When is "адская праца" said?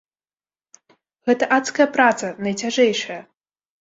1.57-2.33